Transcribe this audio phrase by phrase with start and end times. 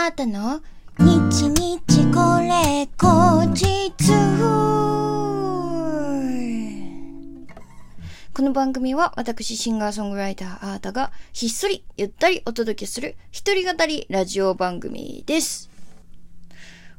[0.00, 0.62] あったの？
[1.00, 3.92] 日日これ後日
[8.32, 15.68] この番組は私シンガーソングライターあーたがひっそりゆったりお届けする一人語りラジオ番組です。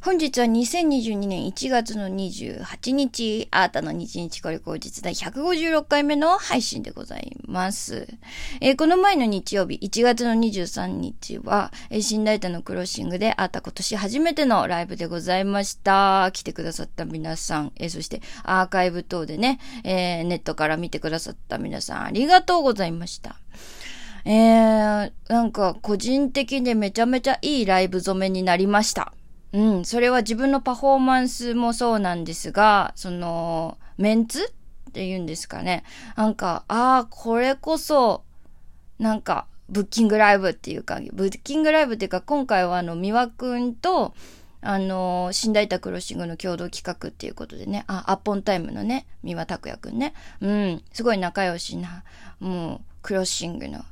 [0.01, 8.07] 本日は2022年1月の28日、アータの日日これ後日第156回目の配信でございます。
[8.61, 16.29] えーこの前の日曜日、1月の23日は、えー、新大田のクロッシングで、アータ今年初めてのライブでございました。
[16.31, 23.35] 来てくださった皆さん、えーそしてアーカイブ等でね、えネットから見てくださった皆さん、ありがとうございました。
[24.23, 29.13] えー、なんか個人的にめちゃめちゃいいライブ染めになりました。
[29.51, 34.53] うん、それは自分のパフォーマンスもそうなんですが、その、メンツ
[34.89, 35.83] っていうんですかね。
[36.15, 38.23] なんか、ああ、これこそ、
[38.99, 44.13] なんか、ブッキングライブっていうか、ブッキングライブっていうか、今回はあの、三輪くんと、
[44.61, 50.13] あの、新大田クロッシングの共同企画っていうことでね、あ、アッポンタイムのね、三輪拓也くんね。
[50.41, 52.03] うん、すごい仲良しな、
[52.39, 53.85] もう、クロッシングの、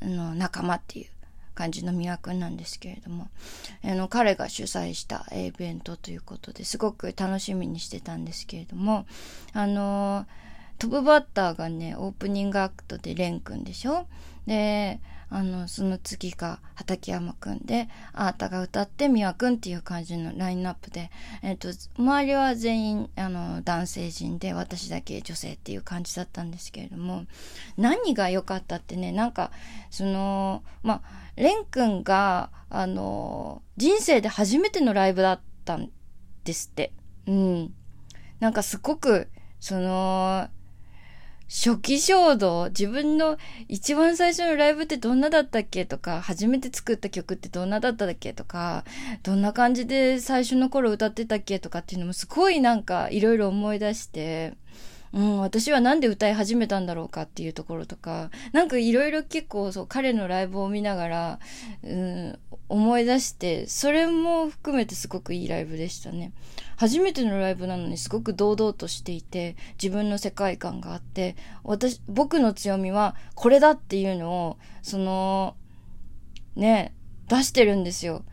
[0.00, 1.06] あの、仲間っていう
[1.54, 3.28] 感じの三輪くんなんですけれども、
[3.84, 9.06] あの、彼が主催したイベントということですごく楽しみにしてたんですけれども、
[9.52, 10.26] あの、
[10.78, 14.06] トップバッターがね、オープニングアクトでレンくんでしょ？
[14.46, 21.10] で、あの、その次が畠山くんで、あーたが歌って美和くんっていう感じのラインナップで、
[21.42, 27.24] えっ、と、周りは全員、あの、男性陣で、私だけ女性っていう感じだったんですけれども、
[27.76, 29.50] 何が良かったってね、なんか、
[29.90, 35.90] その、まあ、レン君が、あの、人生で初めてのライブだったん
[36.44, 36.92] ですって。
[37.26, 37.74] うん。
[38.40, 39.28] なんかすごく、
[39.60, 40.48] その、
[41.54, 43.38] 初期衝動、自分の
[43.68, 48.84] 一番最初のライブってどんなだったっけとか、初めて作った曲ってどんなだったっけとか、
[49.22, 54.54] どんな感じで最初の頃歌ってたっけとかっていうのもすごいなんかいろいろ思い出して、
[55.12, 61.38] うん、私はなんで歌い始めたんだろうかっていうところとか、なんかいろいろ結構そう彼のライブを見ながら、
[62.68, 66.32] 思い出して、それも含めてすごくいいライブでしたね。
[66.76, 75.56] 初めてのライブなのにすごく堂々としていて、自分の世界観があって、私、僕の強みはこれだっていうのを、その、
[76.56, 76.94] ね、
[77.28, 78.24] 出してるんですよ。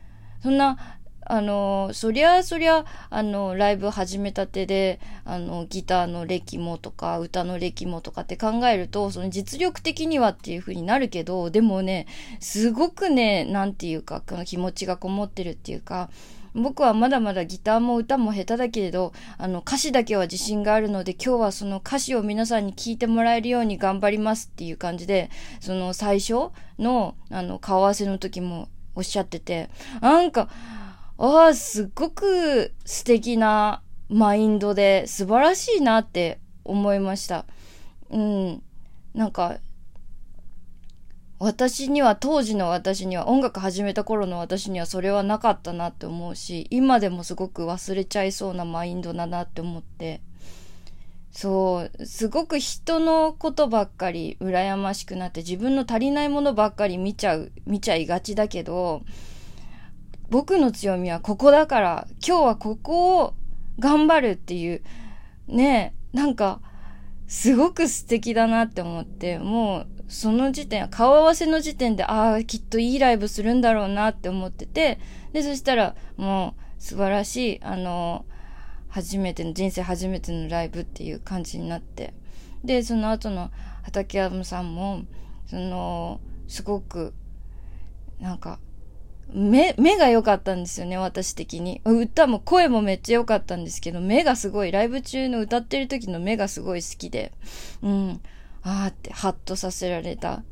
[0.41, 0.99] そんな、
[1.31, 12.05] あの、そりゃそりゃ、あの、ライブ始めたてで、あの、ギターの歴もとか、歌の歴もとかって考えると、その実力的にはっていう風になるけど、でもね、
[12.41, 16.09] すごくね、なんていうか、この気持ちがこもってるっていうか、
[16.53, 25.29] 僕はまだまだギターも歌も下手だけれど、あの、歌詞だけは自信があるので、今日はその歌詞を皆さんに聞いてもらえるように頑張りますっていう感じで、
[25.61, 29.69] その最初の、あの、顔合わせの時もおっしゃってて、
[30.01, 30.49] なんか、
[31.23, 37.45] ああ、すっごく素敵なマインドで素晴らしいなって思いました。
[38.09, 38.63] うん。
[39.13, 39.59] なんか、
[41.37, 50.21] 私には、当時の私には、音楽始めた頃の私にはそれはなかったなって思うし、今でもすごく忘れちゃいそうなマインドだなって思って、
[51.31, 59.03] そう、すごく人のことばっかり羨ましくなって自分の足りないものばっかり見ちゃう、見ちゃいがちだけど、
[60.31, 63.33] 僕の強みはここだから、今日はここを
[63.79, 64.81] 頑張るっていう、
[65.47, 66.61] ねえ、なんか、
[67.27, 74.99] すごく素敵だなって思って、もう、その時点、顔合わせの時点で、ああ、きっといいライブするんだろうなって思ってて、
[75.33, 78.23] で、そしたら、もう、素晴らしい、あの、
[78.87, 82.13] 初めての、人生初めてのライブっていう感じになって。
[82.63, 83.51] で、その後の
[83.83, 85.01] 畠山さんも、
[85.45, 87.13] その、すごく、
[88.21, 88.59] なんか、
[89.33, 91.81] 目、目が良かったんですよね、私的に。
[91.85, 97.31] 歌も声もめっちゃ良かったんですけど、目がすごい、ライブ中の歌ってる時の目がすごい好きで、
[97.81, 98.21] うん、
[98.63, 100.43] あーってハッとさせられた。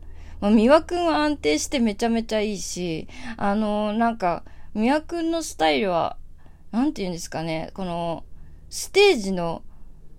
[0.41, 3.07] まあ、三輪くんは安定してめちゃめちゃいいし、
[3.37, 4.43] あのーなんか、
[4.73, 6.17] 三輪くんのスタイルは、
[6.71, 8.23] なんて言うんですかね、この、
[8.69, 9.63] ステージの、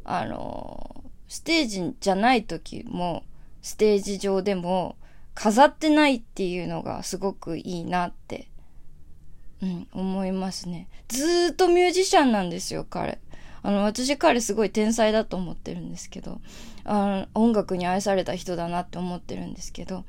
[0.04, 1.00] あのー
[1.30, 3.22] ステージじゃない時も、
[3.62, 4.96] ステージ上でも、
[5.34, 8.49] 飾ってないっていうのがすごくいいなって、
[9.62, 10.88] うん、思いますね。
[11.08, 13.18] ずーっとミュージシャンなんですよ、彼。
[13.62, 16.40] あの、私彼すごい天才だと思ってるんですけど、
[16.84, 20.04] あの音楽に愛された人だなって思ってるんですけど、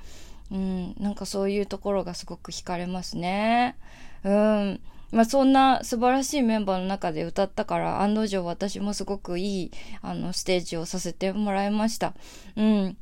[0.51, 3.75] うん、なんかそういうところがすごく惹かれますね。
[4.23, 4.79] うん。
[5.11, 9.71] まあそんな素晴らしいメンバーの中で歌ったから、案の定私もすごくいい、
[10.01, 12.13] あの、ステージをさせてもらいました。
[12.55, 12.97] うん。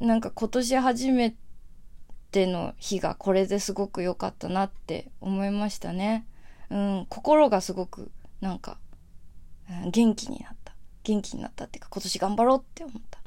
[0.00, 1.34] なんか今年初めっ
[2.30, 6.26] ての日がこれですごく良かったなって思いましたね。
[6.70, 8.10] うん、心がすごく
[8.40, 8.78] なんか、
[9.70, 10.74] うん、元気になった。
[11.04, 13.18] 元気になったっていうか今年頑張ろうって思った。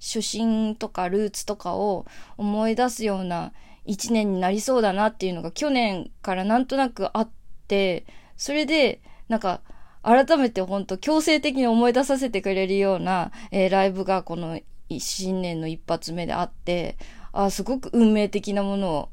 [0.00, 2.06] 初心とかルーツとかを
[2.36, 3.52] 思い出すような
[3.84, 7.30] 一年になりそうだなっていうのが去年からなんとなくあっ
[7.68, 8.06] て、
[8.36, 9.60] それでなんか
[10.02, 16.96] 改めて本当強制的に思い出させてくれるような、えー、ライブがこの新年の一発目であって、
[17.44, 19.08] あすごく運命的なものを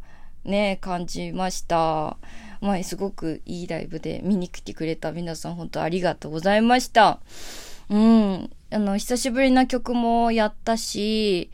[0.45, 2.17] ね、感じました。
[2.61, 7.19] まあ、すごくいいライブで見に来てくれた皆さん本当ありがとうございました。
[7.89, 8.49] うん。
[8.71, 11.51] あの、久しぶりな曲もやったし、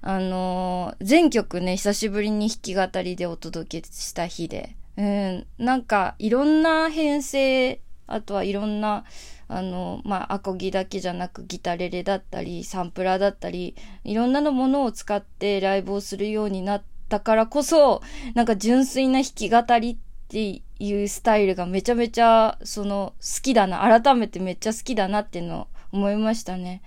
[0.00, 9.04] あの、全曲ね、久しぶりに弾き語りでお届けした日で、うん、なんか、いろんな編成、あとはいろんな、
[9.48, 13.74] あの、まあ、アコギだけじゃなくギタレレだったり、サンプラーだったり、
[14.04, 18.02] いろんなのものを使ってライブをするようになったからこそ、
[18.34, 19.96] なんか純粋な弾き語りっ
[20.28, 26.82] ていうスタイルがめちゃめちゃ、その、好きだな、改めてめっちゃ好きだなっていうのを思いましたね。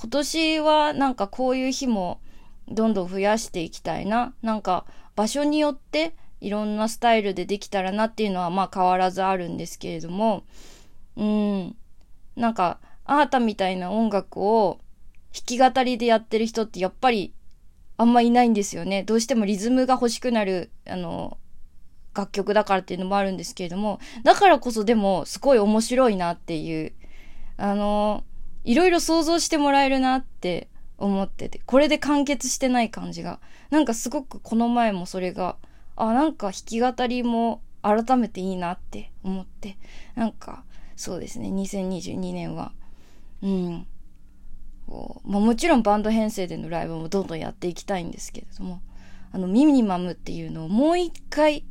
[0.00, 2.20] 今年はなんかこういう日も
[2.68, 4.32] どんどん増やしていきたいな。
[4.42, 10.44] なんか場所によっていろんなスタイルでできたらなっていうのはまあ変わらずあるんですけれども、
[11.16, 11.76] うん。
[12.40, 14.80] なんか、あなたみたいな音楽を
[15.32, 17.34] 弾き語りでやってる人ってやっぱり
[17.96, 19.02] あんまいないんですよね。
[19.02, 21.36] どうしてもリズムが欲しくなる、あの、
[22.14, 26.92] 楽曲だからっていうのもあるんですけれども、だからこそでもすごい面白いなっていう、
[27.58, 28.24] あの、
[28.64, 33.38] いろいろ想像してもらえるなって思ってて、これで完結してない感じが。
[33.70, 35.56] なんかすごくこの前もそれが、
[35.96, 39.76] あ、なんか弾き語りも改めていいなって思って、
[40.14, 40.64] なんか
[41.00, 42.72] そうですね、2022年は、
[43.40, 43.86] うん、
[44.86, 48.82] こうまあ、もちろんバンド編成でのライブもどんどんやっていきたいんですけれども、
[49.32, 51.64] あの、ミニマムっていうのをもう一回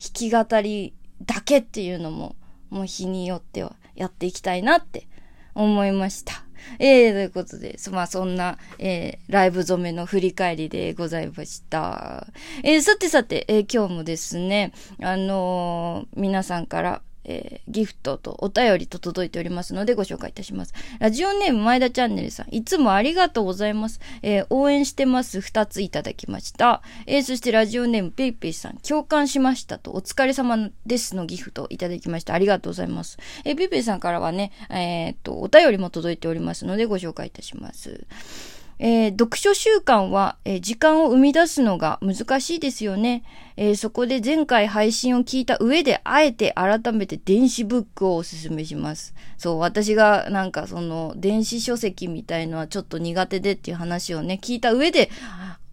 [0.00, 0.94] 弾き語り
[1.24, 2.34] だけっていうのも、
[2.70, 5.06] もう日によってはやっていきたいなって
[5.54, 6.42] 思いました。
[6.80, 12.26] えー、ということで、まあそんな、えー、ライブ染めの振り返りでございました。
[12.64, 20.74] えー、さてさて、えー、今日もですね、あの、皆さんから、えー、ギフトとお便りと届いておりますのでご紹介いたします。
[20.98, 24.00] ラジオネーム前田チャンネルさん、いつもありがとうございます。
[24.22, 26.82] えー、応援してます二ついただきました。
[27.06, 32.34] えー、そしてラジオネームペイペイさん、共感しましたと、お疲れ様ですのギフトいただきました。
[32.34, 33.18] ありがとうございます。
[33.44, 38.06] えー、ペイペイさんからはね、え、っと、お便りも届いておりますのでご紹介いたします。
[38.82, 43.22] えー、読書習慣は、えー、時間を生み出すのが難しいですよね、
[43.58, 49.14] えー、そこで前回配信を聞いた上で、あえて改めて電子ブックをおすすめします。
[49.36, 55.10] そう、私がなんかその電子書籍みたいのはちょっと苦手でっていう話をね、聞いた上で、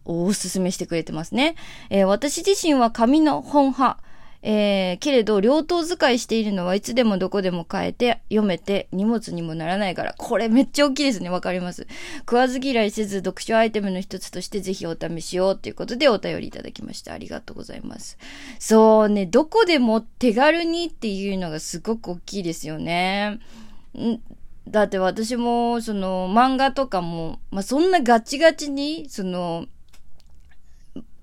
[0.04, 1.56] おすすめしてくれてますね。
[1.90, 4.00] え私自身は紙の本派。
[4.50, 11.30] えー、けれど、両党使いしているのはいつでもどこでも変えて、読めて、荷物にもならないから、これめっちゃ大きいですね。
[11.30, 11.86] わかります。
[12.20, 17.12] 食わず嫌いせず、読書アイテムの一つとしてぜひお試しを、ということでお便りいただきました。
[17.12, 18.18] ありがとうございます。
[18.58, 23.40] そうね、どこでも手軽にっていうのがすごく大きいですよね。
[23.98, 24.22] ん？
[24.70, 29.66] だって私も、その、漫画とかも、まあ、そんなガチガチに、その、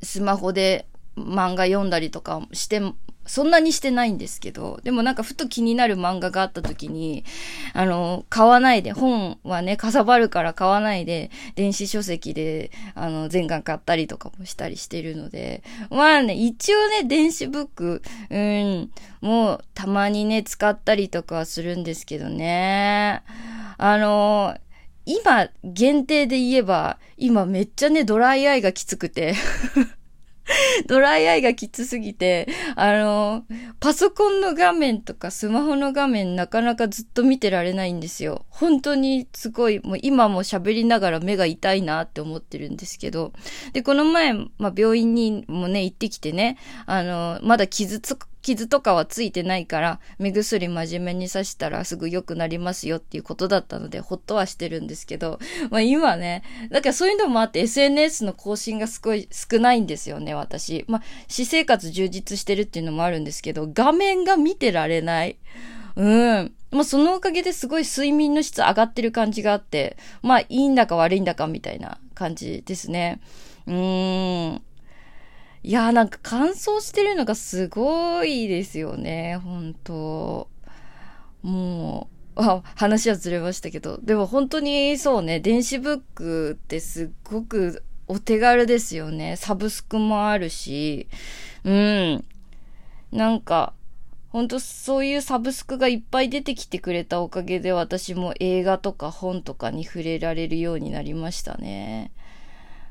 [0.03, 0.85] スマホで
[1.17, 2.83] 漫画読んだりとかして
[3.27, 7.25] そんなにしてないんですけど、でもなんかふと気になる漫画があった時に、
[7.73, 23.23] あの、買わないで、本はね、かさばるから買わないで、電子書籍で、あの、全巻買ったりとかもしたりしてるので、まあね、一応ね、電子ブック、うん、もうたまにね、使ったりとかはするんですけどね。
[23.79, 24.57] あの、
[25.07, 29.35] 今、限定で言えば、今めっちゃね、ドライアイがきつくて
[30.87, 33.45] ドライアイがきつすぎて、あの、
[33.81, 38.45] パソコンの画面とかスマホの画面なかなかずっと見てられないんですよ。
[38.51, 43.33] 本当にすごい、もう今も喋りながら目が痛いなって思ってるんですけど。
[43.73, 55.39] で、この前、まあ、病院にもね、行ってきてね、あの、まだ傷つく、傷とかはついてないから、目薬真面目に刺したらすぐ良くなりますよっていうことだったので、ほっとはしてるんですけど、
[55.71, 60.85] まあ今ね、だからそういうのもあって SNS の更新がすごい少ないんですよね、私。
[60.89, 65.39] まあ、私生活充実してるっていうのもあるんですけど、画面が見てられない。
[65.97, 66.03] う
[66.43, 66.55] ん。
[66.71, 73.21] まあ、そのおかげですごい睡眠の質上がってる感じがあって、まあ、いいんだか悪いんだかみたいな感じですね。
[73.67, 74.63] うーん。
[75.65, 80.47] いやーなんか乾燥してるのがすごいですよね、本当
[81.43, 89.37] もう、あ、話はずれましたけど、でも本当にそうね、電子ブックってすっごくお手軽ですよね。
[89.37, 91.09] サブスクもあるし、
[91.65, 92.25] うん。
[93.11, 93.73] なんか、
[94.29, 102.13] ほんとそういうサブスクがいっぱい出てきてくれたおかげで私も映画とか本とかに触れられるようになりましたね。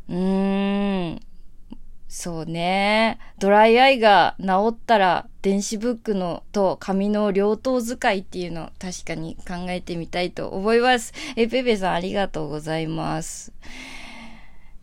[0.10, 1.20] うーん。
[2.16, 3.18] そうね。
[3.40, 11.12] ドライアイが治ったら電子ブックのと紙の両党使いっていうのを確かに考えてみたいと思います。
[11.36, 13.52] え、ペペさんありがとうございます。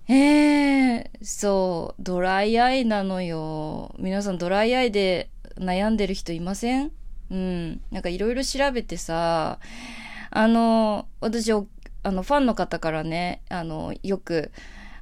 [0.09, 3.95] ええー、そう、ドライアイなのよ。
[4.01, 6.91] 皆さんドライアイで悩んでる人いません？
[7.31, 7.81] うん。
[7.93, 9.61] なんかいろいろ調べてさ、
[10.31, 14.51] あの、私、あの、ファンの方からね、あの、よく、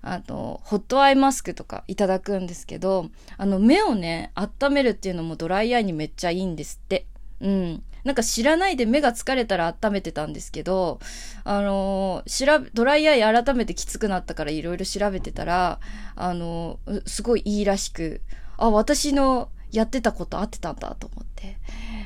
[0.03, 7.07] あの、ホットアイマスクとかいただくんですけど、あの、目をね、温めるっていうのもドライアイにめっちゃいいんですって。
[7.41, 7.83] うん。
[8.05, 10.99] なんか知らないで目が疲れたら温めてたんですけど、
[11.45, 15.81] あの、調べ、ドライアイ改めてきつくなったからいろいろ調べてたら、
[16.17, 18.23] あの、すごいいいらしく、
[18.57, 21.57] あ、私のやってたこと合ってたんだと思って。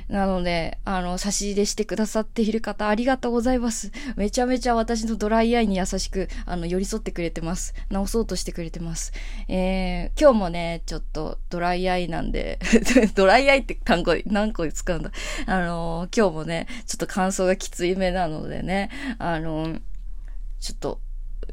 [0.09, 3.93] なので、あの、差し入れしてくださっている方、ありがとうございます。
[4.17, 7.75] めちゃめちゃ私のドライアイに優しく、あの、寄り添ってくれてます。
[7.89, 9.13] 直そうとしてくれてます。
[9.49, 12.59] えー、今日もね、ちょっとドライアイなんで
[13.15, 15.13] ドライアイって単語何個使うんだ？
[15.47, 19.79] あの、今日もね、ちょっと乾燥がきつい目なのでね、あの、
[20.61, 21.01] ちょっと、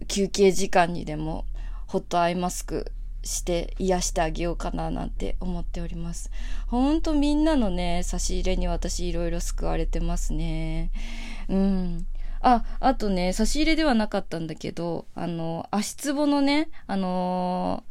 [0.07, 1.45] 休憩時間にでも、
[1.87, 2.91] ホットアイマスク
[3.29, 6.31] して癒してあげようかななんて思っております。
[6.67, 10.91] ほんとみんなのね、差し入れに私いろいろ救われてますね。
[11.47, 12.07] うん。
[12.41, 17.83] あ、あとね、差し入れではなかったんだけど、あの、足つぼのね、あの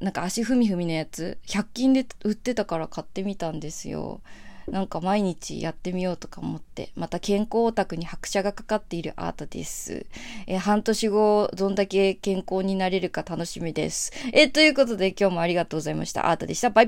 [0.00, 4.20] ー、なんか足ふみふみのやつ、100均で売ってたから買ってみたんですよ。
[4.68, 10.06] なんか毎日やってみようとか思って、また健康オタクに拍車がかかっているアートです。
[10.46, 14.12] え半年後、どんだけ健康になれるか楽しみです。
[14.32, 16.30] えということで今日もありがとうございました。
[16.30, 16.70] アートでした。
[16.70, 16.84] バイバイ